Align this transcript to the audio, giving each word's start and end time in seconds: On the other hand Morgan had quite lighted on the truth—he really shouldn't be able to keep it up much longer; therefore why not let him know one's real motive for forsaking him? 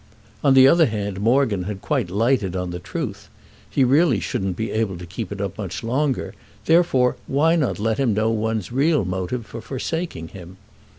On 0.43 0.55
the 0.55 0.67
other 0.67 0.87
hand 0.87 1.21
Morgan 1.21 1.65
had 1.65 1.83
quite 1.83 2.09
lighted 2.09 2.55
on 2.55 2.71
the 2.71 2.79
truth—he 2.79 3.83
really 3.83 4.19
shouldn't 4.19 4.57
be 4.57 4.71
able 4.71 4.97
to 4.97 5.05
keep 5.05 5.31
it 5.31 5.39
up 5.39 5.59
much 5.59 5.83
longer; 5.83 6.33
therefore 6.65 7.17
why 7.27 7.55
not 7.55 7.77
let 7.77 7.99
him 7.99 8.15
know 8.15 8.31
one's 8.31 8.71
real 8.71 9.05
motive 9.05 9.45
for 9.45 9.61
forsaking 9.61 10.29
him? 10.29 10.57